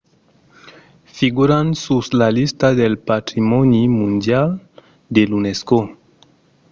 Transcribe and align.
figuran 1.17 1.67
sus 1.83 2.07
la 2.21 2.29
lista 2.37 2.67
del 2.79 2.93
patrimòni 3.11 3.83
mondial 3.99 4.49
de 5.15 5.23
l’unesco 5.29 5.79